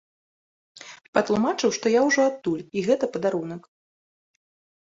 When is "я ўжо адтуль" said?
1.99-2.65